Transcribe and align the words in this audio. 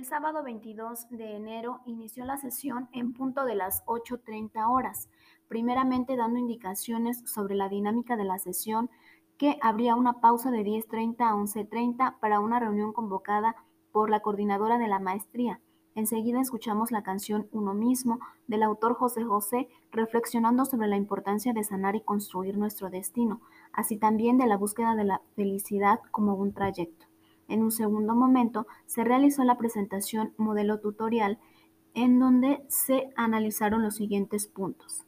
El 0.00 0.06
sábado 0.06 0.42
22 0.42 1.10
de 1.10 1.36
enero 1.36 1.82
inició 1.84 2.24
la 2.24 2.38
sesión 2.38 2.88
en 2.92 3.12
punto 3.12 3.44
de 3.44 3.54
las 3.54 3.84
8.30 3.84 4.66
horas, 4.70 5.10
primeramente 5.46 6.16
dando 6.16 6.38
indicaciones 6.38 7.20
sobre 7.26 7.54
la 7.54 7.68
dinámica 7.68 8.16
de 8.16 8.24
la 8.24 8.38
sesión, 8.38 8.88
que 9.36 9.58
habría 9.60 9.96
una 9.96 10.22
pausa 10.22 10.50
de 10.50 10.64
10.30 10.64 11.16
a 11.20 11.34
11.30 11.34 12.18
para 12.18 12.40
una 12.40 12.58
reunión 12.58 12.94
convocada 12.94 13.56
por 13.92 14.08
la 14.08 14.20
coordinadora 14.20 14.78
de 14.78 14.88
la 14.88 15.00
maestría. 15.00 15.60
Enseguida 15.94 16.40
escuchamos 16.40 16.92
la 16.92 17.02
canción 17.02 17.48
Uno 17.52 17.74
mismo 17.74 18.20
del 18.46 18.62
autor 18.62 18.94
José 18.94 19.22
José, 19.22 19.68
reflexionando 19.92 20.64
sobre 20.64 20.88
la 20.88 20.96
importancia 20.96 21.52
de 21.52 21.62
sanar 21.62 21.94
y 21.94 22.00
construir 22.00 22.56
nuestro 22.56 22.88
destino, 22.88 23.42
así 23.74 23.98
también 23.98 24.38
de 24.38 24.46
la 24.46 24.56
búsqueda 24.56 24.96
de 24.96 25.04
la 25.04 25.20
felicidad 25.36 26.00
como 26.10 26.36
un 26.36 26.54
trayecto. 26.54 27.09
En 27.50 27.62
un 27.62 27.72
segundo 27.72 28.14
momento 28.14 28.66
se 28.86 29.04
realizó 29.04 29.44
la 29.44 29.58
presentación 29.58 30.32
modelo 30.36 30.78
tutorial 30.78 31.38
en 31.94 32.20
donde 32.20 32.64
se 32.68 33.10
analizaron 33.16 33.82
los 33.82 33.96
siguientes 33.96 34.46
puntos. 34.46 35.04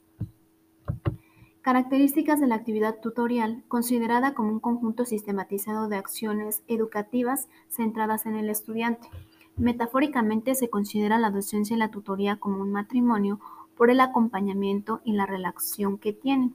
Características 1.61 2.41
de 2.41 2.47
la 2.47 2.55
actividad 2.55 2.99
tutorial, 2.99 3.63
considerada 3.69 4.33
como 4.33 4.49
un 4.49 4.59
conjunto 4.59 5.05
sistematizado 5.05 5.87
de 5.87 5.95
acciones 5.95 6.61
educativas 6.67 7.47
centradas 7.69 8.25
en 8.25 8.35
el 8.35 8.49
estudiante. 8.49 9.07
Metafóricamente 9.55 10.55
se 10.55 10.69
considera 10.69 11.17
la 11.17 11.31
docencia 11.31 11.77
y 11.77 11.79
la 11.79 11.91
tutoría 11.91 12.35
como 12.35 12.61
un 12.61 12.73
matrimonio 12.73 13.39
por 13.77 13.89
el 13.89 14.01
acompañamiento 14.01 14.99
y 15.05 15.13
la 15.13 15.25
relación 15.25 15.97
que 15.97 16.11
tienen. 16.11 16.53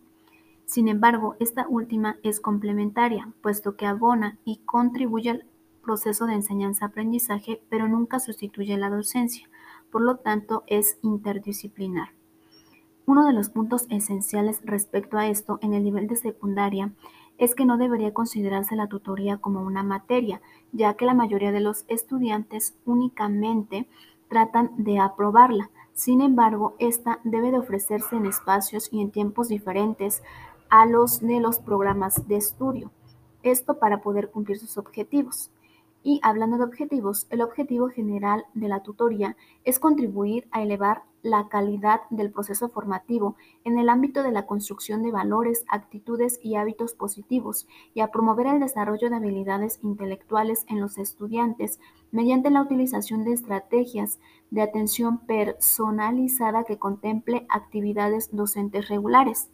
Sin 0.67 0.89
embargo, 0.89 1.37
esta 1.41 1.67
última 1.67 2.19
es 2.23 2.41
complementaria, 2.41 3.33
puesto 3.41 3.77
que 3.77 3.87
abona 3.87 4.37
y 4.45 4.59
contribuye 4.67 5.47
proceso 5.89 6.27
de 6.27 6.35
enseñanza-aprendizaje, 6.35 7.63
pero 7.71 7.89
nunca 7.89 8.21
sustituye 8.21 8.77
la 8.77 8.91
docencia, 8.91 9.49
por 9.91 10.03
lo 10.03 10.17
tanto 10.17 10.63
es 10.67 10.99
interdisciplinar. 11.01 12.11
Uno 13.07 13.25
de 13.25 13.33
los 13.33 13.49
puntos 13.49 13.87
esenciales 13.89 14.61
respecto 14.65 15.17
a 15.17 15.29
esto 15.29 15.59
en 15.63 15.73
el 15.73 15.83
nivel 15.83 16.07
de 16.07 16.17
secundaria 16.17 16.93
es 17.39 17.55
que 17.55 17.65
no 17.65 17.79
debería 17.79 18.13
considerarse 18.13 18.77
la 18.77 18.89
tutoría 18.89 19.39
como 19.39 19.63
una 19.63 19.83
materia, 19.83 20.43
ya 20.73 20.93
que 20.93 21.07
la 21.07 21.15
mayoría 21.15 21.53
de 21.53 21.61
los 21.61 21.87
estudiantes 21.89 22.77
únicamente 22.85 23.89
tratan 24.29 24.73
de 24.77 24.99
aprobarla. 24.99 25.71
Sin 25.95 26.21
embargo, 26.21 26.75
esta 26.79 27.19
debe 27.25 27.51
de 27.51 27.61
ofrecerse 27.61 28.15
en 28.15 28.27
espacios 28.27 28.91
y 28.93 29.01
en 29.01 29.11
tiempos 29.11 29.49
diferentes 29.49 30.23
a 30.69 30.85
los 30.85 31.21
de 31.21 31.41
los 31.41 31.61
programas 31.61 32.29
de 32.29 32.37
estudio. 32.37 32.91
Esto 33.43 33.79
para 33.79 34.03
poder 34.03 34.31
cumplir 34.31 34.59
sus 34.59 34.77
objetivos. 34.77 35.51
Y 36.03 36.21
hablando 36.23 36.59
de 36.59 36.65
objetivos, 36.65 37.27
el 37.31 37.43
objetivo 37.43 37.89
general 37.89 38.45
de 38.55 38.69
la 38.69 38.83
tutoría 38.83 39.37
es 39.65 39.79
contribuir 39.79 40.47
a 40.53 40.63
elevar 40.63 41.03
la 41.23 41.49
calidad 41.49 42.03
del 42.11 42.31
proceso 42.31 42.69
formativo 42.69 43.37
en 43.65 43.79
el 43.79 43.89
ámbito 43.89 44.23
de 44.23 44.31
la 44.31 44.47
construcción 44.47 45.03
de 45.03 45.11
valores, 45.11 45.65
actitudes 45.69 46.39
y 46.43 46.55
hábitos 46.55 46.95
positivos 46.95 47.67
y 47.95 48.01
a 48.01 48.11
promover 48.11 48.47
el 48.47 48.61
desarrollo 48.61 49.11
de 49.11 49.17
habilidades 49.17 49.81
intelectuales 49.83 50.65
en 50.69 50.81
los 50.81 50.99
estudiantes 50.99 51.81
mediante 52.13 52.51
la 52.51 52.63
utilización 52.63 53.25
de 53.25 53.33
estrategias 53.33 54.19
de 54.51 54.63
atención 54.63 55.19
personalizada 55.19 56.65
que 56.65 56.79
contemple 56.79 57.47
actividades 57.49 58.35
docentes 58.35 58.89
regulares. 58.89 59.51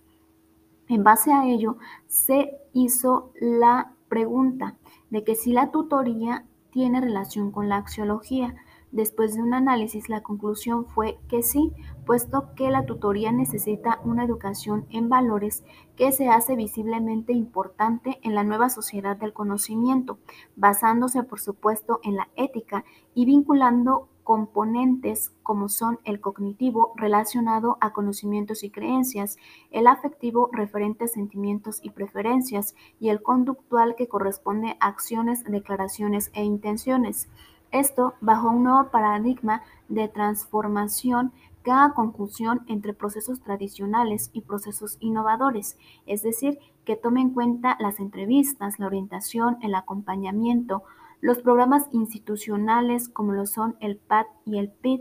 En 0.88 1.02
base 1.02 1.32
a 1.32 1.46
ello, 1.46 1.78
se 2.06 2.58
hizo 2.74 3.32
la 3.40 3.94
pregunta 4.08 4.76
de 5.10 5.24
que 5.24 5.34
si 5.34 5.52
la 5.52 5.70
tutoría 5.70 6.44
tiene 6.74 7.00
relación 7.00 7.52
con 7.52 7.68
la 7.68 7.76
axiología. 7.76 8.56
Después 8.90 9.34
de 9.34 9.42
un 9.42 9.54
análisis, 9.54 10.08
la 10.08 10.22
conclusión 10.22 10.86
fue 10.86 11.18
que 11.28 11.44
sí, 11.44 11.72
puesto 12.04 12.52
que 12.56 12.68
la 12.68 12.84
tutoría 12.84 13.30
necesita 13.30 14.00
una 14.04 14.24
educación 14.24 14.84
en 14.90 15.08
valores 15.08 15.62
que 15.94 16.10
se 16.10 16.28
hace 16.28 16.56
visiblemente 16.56 17.32
importante 17.32 18.18
en 18.22 18.34
la 18.34 18.42
nueva 18.42 18.70
sociedad 18.70 19.16
del 19.16 19.32
conocimiento, 19.32 20.18
basándose 20.56 21.22
por 21.22 21.38
supuesto 21.38 22.00
en 22.02 22.16
la 22.16 22.28
ética 22.34 22.84
y 23.14 23.24
vinculando 23.24 24.08
componentes 24.24 25.32
como 25.42 25.68
son 25.68 26.00
el 26.04 26.20
cognitivo 26.20 26.94
relacionado 26.96 27.76
a 27.80 27.92
conocimientos 27.92 28.64
y 28.64 28.70
creencias, 28.70 29.36
el 29.70 29.86
afectivo 29.86 30.48
referente 30.50 31.04
a 31.04 31.08
sentimientos 31.08 31.78
y 31.82 31.90
preferencias 31.90 32.74
y 32.98 33.10
el 33.10 33.22
conductual 33.22 33.94
que 33.96 34.08
corresponde 34.08 34.76
a 34.80 34.88
acciones, 34.88 35.44
declaraciones 35.44 36.30
e 36.34 36.42
intenciones. 36.42 37.28
Esto 37.70 38.14
bajo 38.20 38.48
un 38.48 38.64
nuevo 38.64 38.90
paradigma 38.90 39.62
de 39.88 40.08
transformación 40.08 41.32
que 41.62 41.70
haga 41.70 41.94
conjunción 41.94 42.62
entre 42.66 42.94
procesos 42.94 43.40
tradicionales 43.40 44.30
y 44.32 44.42
procesos 44.42 44.96
innovadores, 45.00 45.76
es 46.06 46.22
decir, 46.22 46.58
que 46.84 46.96
tome 46.96 47.20
en 47.20 47.30
cuenta 47.30 47.76
las 47.80 48.00
entrevistas, 48.00 48.78
la 48.78 48.86
orientación, 48.86 49.58
el 49.62 49.74
acompañamiento, 49.74 50.82
los 51.24 51.38
programas 51.38 51.88
institucionales 51.90 53.08
como 53.08 53.32
lo 53.32 53.46
son 53.46 53.78
el 53.80 53.96
PAD 53.96 54.26
y 54.44 54.58
el 54.58 54.70
PID, 54.70 55.00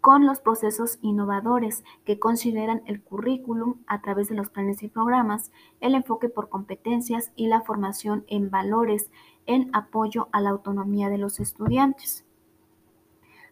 con 0.00 0.24
los 0.24 0.40
procesos 0.40 0.98
innovadores 1.02 1.84
que 2.06 2.18
consideran 2.18 2.80
el 2.86 3.02
currículum 3.02 3.74
a 3.86 4.00
través 4.00 4.30
de 4.30 4.34
los 4.34 4.48
planes 4.48 4.82
y 4.82 4.88
programas, 4.88 5.52
el 5.80 5.94
enfoque 5.94 6.30
por 6.30 6.48
competencias 6.48 7.32
y 7.36 7.48
la 7.48 7.60
formación 7.60 8.24
en 8.28 8.48
valores 8.48 9.10
en 9.44 9.68
apoyo 9.74 10.30
a 10.32 10.40
la 10.40 10.48
autonomía 10.48 11.10
de 11.10 11.18
los 11.18 11.38
estudiantes. 11.38 12.24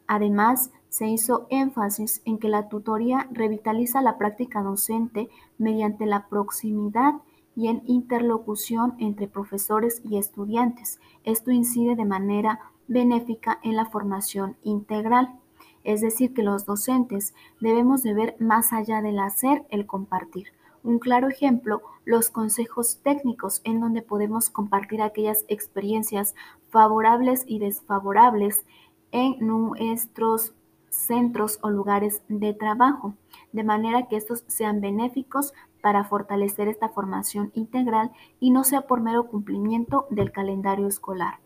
Además, 0.07 0.73
se 0.89 1.07
hizo 1.07 1.47
énfasis 1.51 2.23
en 2.25 2.39
que 2.39 2.49
la 2.49 2.71
tutoría 2.71 3.29
revitaliza 3.31 4.01
la 4.01 4.17
práctica 4.17 4.63
docente 4.63 5.29
mediante 5.59 6.07
la 6.07 6.29
proximidad 6.29 7.21
y 7.61 7.69
en 7.69 7.83
interlocución 7.85 8.95
entre 9.01 9.29
profesores 9.29 10.01
y 10.03 10.17
estudiantes. 10.17 10.99
Esto 11.25 11.51
incide 11.51 11.95
de 11.95 12.07
manera 12.07 12.59
benéfica 12.89 13.61
en 13.63 13.77
la 13.77 13.85
formación 13.85 14.57
integral. 14.63 15.39
Es 15.85 16.01
decir, 16.01 16.33
que 16.33 16.43
los 16.43 16.65
docentes 16.65 17.35
debemos 17.61 18.03
de 18.03 18.15
ver 18.15 18.37
más 18.39 18.73
allá 18.73 19.03
del 19.03 19.19
hacer 19.19 19.67
el 19.69 19.85
compartir. 19.85 20.55
Un 20.83 20.99
claro 20.99 21.29
ejemplo, 21.29 21.83
los 22.07 22.31
consejos 22.31 23.01
técnicos 23.03 23.61
en 23.65 23.79
donde 23.79 24.01
podemos 24.01 24.49
compartir 24.49 25.03
aquellas 25.03 25.45
experiencias 25.49 26.35
favorables 26.71 27.45
y 27.47 27.59
desfavorables 27.59 28.65
en 29.13 29.37
nuestros 29.47 30.55
centros 30.89 31.59
o 31.61 31.69
lugares 31.69 32.23
de 32.29 32.55
trabajo, 32.55 33.13
de 33.53 33.65
manera 33.65 34.09
que 34.09 34.17
estos 34.17 34.45
sean 34.47 34.81
benéficos 34.81 35.53
para 35.81 36.05
fortalecer 36.05 36.69
esta 36.69 36.89
formación 36.89 37.51
integral 37.55 38.11
y 38.39 38.51
no 38.51 38.65
sea 38.65 38.83
por 38.83 39.01
mero 39.01 39.27
cumplimiento 39.29 40.07
del 40.11 40.33
calendario 40.33 40.87
escolar. 40.87 41.39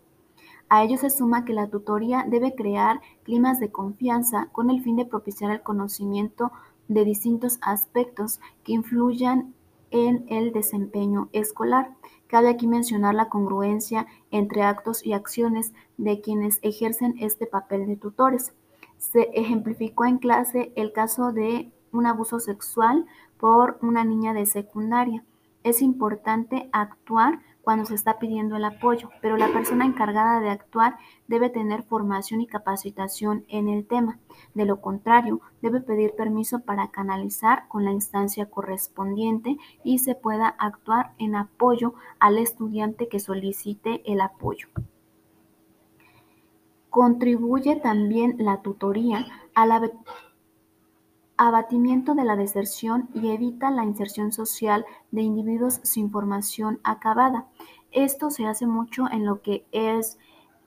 A 0.69 0.83
ello 0.83 0.97
se 0.97 1.11
suma 1.11 1.45
que 1.45 1.53
la 1.53 1.69
tutoría 1.69 2.25
debe 2.29 2.55
crear 2.55 3.01
climas 3.23 3.61
de 3.61 3.71
confianza 3.71 4.49
con 4.53 4.71
el 4.71 4.83
fin 4.83 4.97
de 4.97 5.05
propiciar 5.05 5.51
el 5.51 5.63
conocimiento 5.63 6.53
de 6.89 7.05
distintos 7.05 7.59
aspectos 7.63 8.41
que 8.65 8.73
influyan 8.73 9.55
en 9.91 10.25
el 10.29 10.53
desempeño 10.53 11.29
escolar. 11.33 11.95
Cabe 12.27 12.49
aquí 12.49 12.67
mencionar 12.67 13.15
la 13.15 13.29
congruencia 13.29 14.07
entre 14.31 14.63
actos 14.63 15.05
y 15.07 15.13
acciones 15.13 15.73
de 15.99 16.21
quienes 16.21 16.59
ejercen 16.63 17.15
este 17.21 17.47
papel 17.47 17.87
de 17.87 17.97
tutores. 17.97 18.53
Se 18.99 19.31
ejemplificó 19.35 20.05
en 20.05 20.19
clase 20.19 20.73
el 20.75 20.93
caso 20.93 21.31
de 21.33 21.71
un 21.93 22.07
abuso 22.07 22.41
sexual 22.41 23.07
por 23.39 23.79
una 23.83 24.05
niña 24.05 24.35
de 24.35 24.47
secundaria. 24.47 25.25
Es 25.63 25.81
importante 25.81 26.69
actuar 26.73 27.41
cuando 27.65 27.87
se 27.87 27.95
está 27.95 28.19
pidiendo 28.19 28.57
el 28.57 28.65
apoyo, 28.65 29.09
pero 29.23 29.39
la 29.39 29.49
persona 29.49 29.87
encargada 29.87 30.39
de 30.41 30.51
actuar 30.51 30.99
debe 31.27 31.49
tener 31.49 31.83
formación 31.83 32.43
y 32.43 32.47
capacitación 32.47 33.45
en 33.49 33.69
el 33.69 33.87
tema. 33.87 34.19
De 34.53 34.67
lo 34.67 34.83
contrario, 34.83 35.41
debe 35.63 35.81
pedir 35.81 36.15
permiso 36.15 36.61
para 36.61 36.89
canalizar 36.89 37.67
con 37.69 37.85
la 37.85 37.93
instancia 37.93 38.51
correspondiente 38.51 39.57
y 39.83 39.99
se 39.99 40.15
pueda 40.15 40.49
actuar 40.49 41.15
en 41.19 41.35
apoyo 41.35 41.95
al 42.19 42.39
estudiante 42.39 43.09
que 43.09 43.19
solicite 43.19 44.03
el 44.05 44.21
apoyo. 44.21 44.69
Contribuye 46.91 47.77
también 47.77 48.37
la 48.39 48.61
tutoría 48.61 49.27
a 49.55 49.67
la 49.67 49.91
abatimiento 51.37 52.15
de 52.15 52.25
la 52.25 52.37
deserción 52.37 53.09
y 53.15 53.31
evita 53.31 53.71
la 53.71 53.85
inserción 53.85 54.33
social 54.33 54.85
de 55.11 55.23
individuos 55.23 55.81
sin 55.83 56.11
formación 56.11 56.81
acabada. 56.85 57.47
Esto 57.91 58.31
se 58.31 58.47
hace 58.47 58.67
mucho 58.67 59.07
en 59.11 59.27
lo 59.27 59.43
que 59.43 59.67
es 59.73 60.19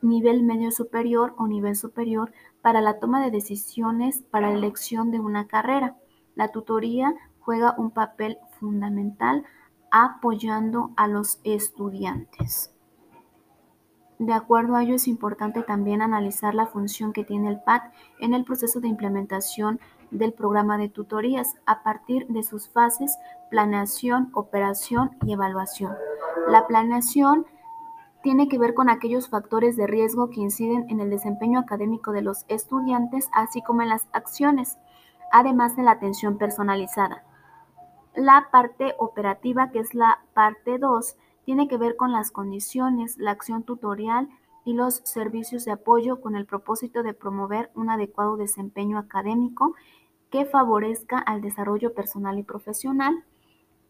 nivel 0.02 0.44
medio 0.44 0.72
superior 0.72 1.34
o 1.38 1.48
nivel 1.48 1.76
superior 1.76 2.32
para 2.62 2.82
la 2.82 3.00
toma 3.00 3.24
de 3.24 3.32
decisiones 3.32 4.24
para 4.30 4.50
la 4.50 4.58
elección 4.58 5.12
de 5.12 5.20
una 5.20 5.48
carrera. 5.48 5.98
La 6.36 6.50
tutoría 6.50 7.16
juega 7.40 7.76
un 7.78 7.92
papel 7.92 8.38
fundamental 8.60 9.46
apoyando 9.92 10.92
a 10.98 11.08
los 11.08 11.40
estudiantes. 11.44 12.77
De 14.20 14.34
acuerdo 14.34 14.76
a 14.76 14.84
ello, 14.84 14.96
es 14.96 15.08
importante 15.08 15.62
también 15.62 16.02
analizar 16.02 16.56
la 16.56 16.66
función 16.66 17.14
que 17.14 17.24
tiene 17.24 17.50
el 17.50 17.60
PAT 17.60 17.94
en 18.20 18.34
el 18.34 18.46
proceso 18.46 18.80
de 18.80 18.88
implementación 18.88 19.80
del 20.10 20.34
programa 20.34 20.78
de 20.78 20.90
tutorías 20.90 21.56
a 21.66 21.84
partir 21.84 22.26
de 22.28 22.42
sus 22.42 22.70
fases 22.70 23.18
planeación, 23.52 24.30
operación 24.34 25.12
y 25.26 25.34
evaluación. 25.34 25.94
La 26.48 26.66
planeación 26.66 27.46
tiene 28.24 28.48
que 28.48 28.58
ver 28.58 28.74
con 28.74 28.90
aquellos 28.90 29.30
factores 29.30 29.78
de 29.78 29.88
riesgo 29.88 30.30
que 30.30 30.42
inciden 30.42 30.90
en 30.90 31.00
el 31.00 31.10
desempeño 31.10 31.60
académico 31.60 32.12
de 32.12 32.24
los 32.24 32.46
estudiantes, 32.48 33.30
así 33.34 33.62
como 33.62 33.84
en 33.84 33.90
las 33.90 34.08
acciones, 34.12 34.78
además 35.32 35.76
de 35.76 35.84
la 35.84 35.92
atención 35.92 36.38
personalizada. 36.38 37.24
La 38.16 38.48
parte 38.52 38.96
operativa, 38.98 39.70
que 39.70 39.80
es 39.80 39.94
la 39.94 40.20
parte 40.34 40.80
2, 40.80 41.16
tiene 41.48 41.70
que 41.70 41.78
ver 41.78 41.96
con 41.96 42.12
las 42.12 42.30
condiciones, 42.30 43.18
la 43.18 43.32
acción 43.32 43.64
tutorial 43.64 44.28
y 44.66 44.74
los 44.74 44.96
servicios 45.06 45.64
de 45.64 45.72
apoyo 45.72 46.20
con 46.20 46.36
el 46.36 46.46
propósito 46.46 47.04
de 47.04 47.14
promover 47.14 47.72
un 47.74 47.90
adecuado 47.90 48.36
desempeño 48.36 48.98
académico 48.98 49.74
que 50.30 50.44
favorezca 50.44 51.18
al 51.18 51.40
desarrollo 51.40 51.94
personal 51.94 52.38
y 52.38 52.44
profesional. 52.44 53.24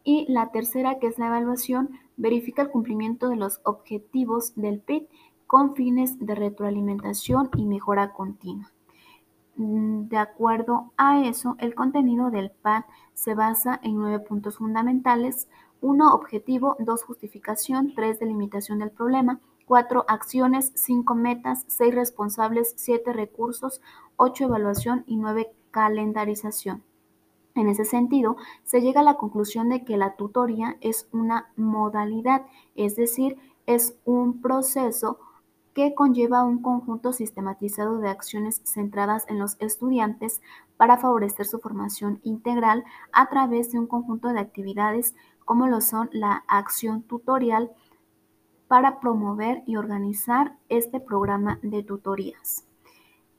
Y 0.04 0.32
la 0.32 0.52
tercera, 0.52 1.00
que 1.00 1.08
es 1.08 1.18
la 1.18 1.30
evaluación, 1.30 1.98
verifica 2.16 2.62
el 2.62 2.70
cumplimiento 2.70 3.28
de 3.28 3.38
los 3.38 3.60
objetivos 3.64 4.54
del 4.56 4.80
PIT 4.80 5.10
con 5.48 5.74
fines 5.74 6.24
de 6.24 6.36
retroalimentación 6.36 7.50
y 7.58 7.66
mejora 7.66 8.14
continua. 8.14 8.72
Mm, 9.58 10.08
de 10.08 10.18
acuerdo 10.18 10.94
a 10.98 11.22
eso, 11.24 11.56
el 11.60 11.76
contenido 11.76 12.30
del 12.32 12.52
PAT 12.52 12.86
se 13.14 13.34
basa 13.34 13.80
en 13.84 13.96
nueve 13.98 14.20
puntos 14.20 14.58
fundamentales, 14.58 15.48
1. 15.82 16.14
Objetivo, 16.14 16.76
2. 16.80 17.04
Justificación, 17.04 17.94
3. 17.96 18.20
Delimitación 18.20 18.80
del 18.80 18.92
problema, 18.92 19.40
4. 19.66 20.06
Acciones, 20.08 20.72
5. 20.76 21.16
Metas, 21.16 21.66
6. 21.68 21.94
Responsables, 21.94 22.74
7. 22.78 23.14
Recursos, 23.14 23.82
8. 24.16 24.46
Evaluación 24.46 25.04
y 25.08 25.18
9. 25.18 25.52
Calendarización. 25.72 26.84
En 27.56 27.70
ese 27.70 27.86
sentido, 27.86 28.38
se 28.64 28.82
llega 28.82 29.02
a 29.02 29.04
la 29.04 29.16
conclusión 29.16 29.70
de 29.70 29.84
que 29.84 29.98
la 29.98 30.16
tutoría 30.16 30.78
es 30.82 31.08
una 31.12 31.50
modalidad, 31.56 32.46
es 32.76 32.96
decir, 32.96 33.38
es 33.66 33.98
un 34.06 34.42
proceso 34.42 35.20
que 35.78 35.94
conlleva 35.94 36.44
un 36.44 36.64
conjunto 36.64 37.14
sistematizado 37.14 38.00
de 38.00 38.10
acciones 38.10 38.64
centradas 38.66 39.26
en 39.30 39.38
los 39.38 39.58
estudiantes 39.60 40.42
para 40.76 40.98
favorecer 40.98 41.46
su 41.46 41.60
formación 41.60 42.20
integral 42.24 42.84
a 43.12 43.30
través 43.30 43.72
de 43.72 43.78
un 43.78 43.86
conjunto 43.86 44.30
de 44.30 44.40
actividades 44.40 45.14
como 45.46 45.68
lo 45.68 45.80
son 45.82 46.10
la 46.14 46.44
acción 46.48 47.04
tutorial 47.04 47.70
para 48.68 49.00
promover 49.00 49.62
y 49.68 49.76
organizar 49.76 50.58
este 50.68 51.00
programa 51.00 51.60
de 51.62 51.84
tutorías. 51.84 52.66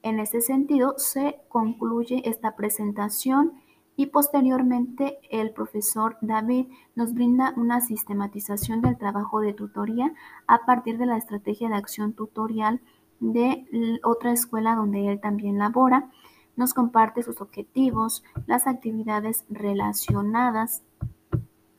En 0.05 0.21
ese 0.21 0.41
sentido, 0.41 0.95
se 0.97 1.41
concluye 1.49 2.23
esta 2.25 2.55
presentación 2.55 3.55
y 3.99 4.07
posteriormente 4.07 5.19
el 5.29 5.51
profesor 5.51 6.19
David 6.21 6.69
nos 6.95 7.15
brinda 7.15 7.53
una 7.57 7.81
sistematización 7.81 8.81
del 8.81 8.97
trabajo 8.97 9.41
de 9.41 9.53
tutoría 9.53 10.15
a 10.47 10.65
partir 10.65 10.99
de 10.99 11.07
la 11.07 11.17
estrategia 11.17 11.69
de 11.69 11.75
acción 11.75 12.13
tutorial 12.13 12.81
de 13.19 13.67
otra 14.05 14.31
escuela 14.31 14.77
donde 14.77 15.09
él 15.09 15.21
también 15.21 15.59
labora. 15.59 16.09
Nos 16.55 16.75
comparte 16.75 17.25
sus 17.25 17.41
objetivos, 17.41 18.23
las 18.47 18.69
actividades 18.69 19.45
relacionadas 19.51 20.85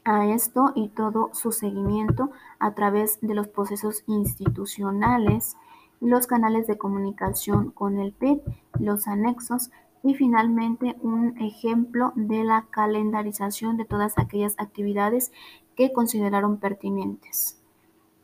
a 0.03 0.27
esto 0.27 0.73
y 0.75 0.89
todo 0.89 1.29
su 1.31 1.53
seguimiento 1.53 2.31
a 2.59 2.75
través 2.75 3.17
de 3.21 3.33
los 3.33 3.47
procesos 3.47 4.03
institucionales, 4.07 5.55
los 6.01 6.27
canales 6.27 6.67
de 6.67 6.77
comunicación 6.77 7.71
con 7.71 7.97
el 7.97 8.11
PIT, 8.11 8.41
los 8.77 9.07
anexos 9.07 9.71
y 10.03 10.15
finalmente 10.15 10.95
un 11.01 11.37
ejemplo 11.39 12.13
de 12.15 12.43
la 12.43 12.67
calendarización 12.69 13.77
de 13.77 13.85
todas 13.85 14.17
aquellas 14.17 14.55
actividades 14.57 15.31
que 15.75 15.91
consideraron 15.91 16.57
pertinentes. 16.57 17.59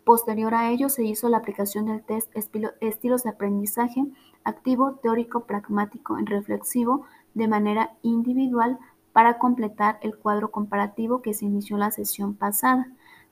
Posterior 0.03 0.53
a 0.53 0.69
ello 0.69 0.89
se 0.89 1.03
hizo 1.03 1.29
la 1.29 1.37
aplicación 1.37 1.87
del 1.87 2.03
test 2.03 2.29
estilos 2.35 3.23
de 3.23 3.29
aprendizaje 3.29 4.05
activo, 4.43 4.93
teórico, 5.01 5.45
pragmático 5.45 6.19
y 6.19 6.25
reflexivo 6.25 7.05
de 7.33 7.47
manera 7.47 7.97
individual 8.03 8.77
para 9.11 9.37
completar 9.39 9.97
el 10.01 10.15
cuadro 10.17 10.51
comparativo 10.51 11.21
que 11.21 11.33
se 11.33 11.45
inició 11.45 11.77
la 11.77 11.89
sesión 11.91 12.35
pasada. 12.35 12.87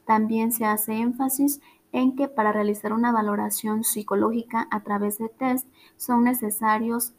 También 0.06 0.52
se 0.52 0.66
hace 0.66 0.94
énfasis 0.96 1.62
en 1.92 2.16
que 2.16 2.28
para 2.28 2.52
realizar 2.52 2.92
una 2.92 3.12
valoración 3.12 3.84
psicológica 3.84 4.68
a 4.72 4.82
través 4.82 5.20
de 5.20 5.30
test 5.30 5.68
son 5.96 6.24
necesarios 6.24 7.14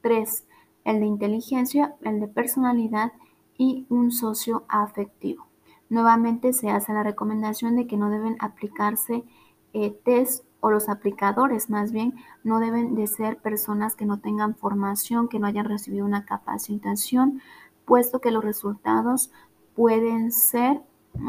tres, 0.00 0.46
el 0.84 1.00
de 1.00 1.06
inteligencia, 1.06 1.96
el 2.02 2.20
de 2.20 2.28
personalidad 2.28 3.12
y 3.56 3.86
un 3.88 4.10
socio 4.10 4.64
afectivo. 4.68 5.46
Nuevamente 5.88 6.52
se 6.52 6.70
hace 6.70 6.92
la 6.92 7.02
recomendación 7.02 7.76
de 7.76 7.86
que 7.86 7.96
no 7.96 8.10
deben 8.10 8.36
aplicarse 8.40 9.24
eh, 9.72 9.90
test 10.04 10.44
o 10.60 10.70
los 10.70 10.88
aplicadores 10.88 11.70
más 11.70 11.90
bien 11.90 12.14
no 12.44 12.60
deben 12.60 12.94
de 12.94 13.06
ser 13.06 13.38
personas 13.38 13.96
que 13.96 14.04
no 14.04 14.20
tengan 14.20 14.54
formación, 14.54 15.28
que 15.28 15.38
no 15.38 15.46
hayan 15.46 15.64
recibido 15.64 16.04
una 16.04 16.24
capacitación 16.24 17.40
puesto 17.84 18.20
que 18.20 18.30
los 18.30 18.44
resultados 18.44 19.32
pueden 19.74 20.30
ser 20.30 20.80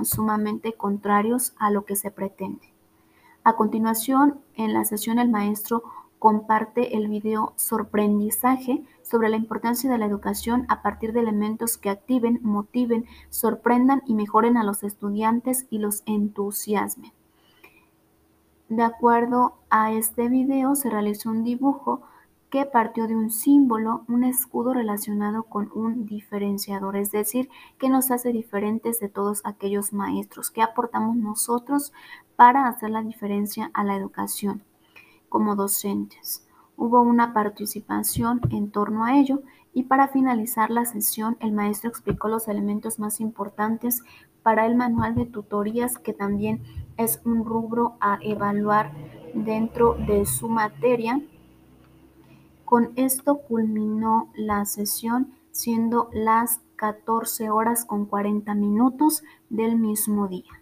sumamente 0.03 0.73
contrarios 0.73 1.53
a 1.57 1.71
lo 1.71 1.85
que 1.85 1.95
se 1.95 2.11
pretende. 2.11 2.71
A 3.43 3.55
continuación, 3.55 4.41
en 4.55 4.73
la 4.73 4.85
sesión 4.85 5.17
el 5.17 5.29
maestro 5.29 5.83
comparte 6.21 6.95
el 6.97 7.07
video 7.07 7.53
sorprendizaje 7.55 8.83
sobre 9.01 9.27
la 9.29 9.37
importancia 9.37 9.89
de 9.89 9.97
la 9.97 10.05
educación 10.05 10.67
a 10.69 10.83
partir 10.83 11.13
de 11.13 11.19
elementos 11.21 11.79
que 11.79 11.89
activen, 11.89 12.39
motiven, 12.43 13.05
sorprendan 13.31 14.03
y 14.05 14.13
mejoren 14.13 14.55
a 14.55 14.63
los 14.63 14.83
estudiantes 14.83 15.65
y 15.71 15.79
los 15.79 16.03
entusiasmen. 16.05 17.11
De 18.69 18.83
acuerdo 18.83 19.55
a 19.71 19.93
este 19.93 20.29
video 20.29 20.75
se 20.75 20.91
realizó 20.91 21.31
un 21.31 21.43
dibujo 21.43 22.03
que 22.51 22.67
partió 22.67 23.07
de 23.07 23.15
un 23.15 23.31
símbolo, 23.31 24.03
un 24.07 24.23
escudo 24.23 24.75
relacionado 24.75 25.41
con 25.41 25.71
un 25.73 26.05
diferenciador, 26.05 26.97
es 26.97 27.09
decir, 27.09 27.49
que 27.79 27.89
nos 27.89 28.11
hace 28.11 28.31
diferentes 28.31 28.99
de 28.99 29.09
todos 29.09 29.41
aquellos 29.43 29.91
maestros, 29.91 30.51
que 30.51 30.61
aportamos 30.61 31.15
nosotros 31.15 31.93
para 32.35 32.67
hacer 32.67 32.91
la 32.91 33.01
diferencia 33.01 33.71
a 33.73 33.83
la 33.83 33.95
educación 33.95 34.61
como 35.31 35.55
docentes. 35.55 36.45
Hubo 36.77 37.01
una 37.01 37.33
participación 37.33 38.41
en 38.51 38.69
torno 38.69 39.05
a 39.05 39.17
ello 39.17 39.41
y 39.73 39.83
para 39.83 40.09
finalizar 40.09 40.69
la 40.69 40.85
sesión 40.85 41.37
el 41.39 41.53
maestro 41.53 41.89
explicó 41.89 42.27
los 42.27 42.47
elementos 42.47 42.99
más 42.99 43.19
importantes 43.19 44.03
para 44.43 44.67
el 44.67 44.75
manual 44.75 45.15
de 45.15 45.25
tutorías 45.25 45.97
que 45.97 46.13
también 46.13 46.61
es 46.97 47.21
un 47.25 47.45
rubro 47.45 47.95
a 47.99 48.19
evaluar 48.21 48.91
dentro 49.33 49.95
de 49.95 50.27
su 50.27 50.49
materia 50.49 51.19
con 52.71 52.93
esto 52.95 53.39
culminó 53.39 54.31
la 54.33 54.63
sesión, 54.63 55.33
siendo 55.51 56.09
las 56.13 56.61
14 56.77 57.49
horas 57.49 57.83
con 57.83 58.05
40 58.05 58.55
minutos 58.55 59.23
del 59.49 59.77
mismo 59.77 60.29
día. 60.29 60.60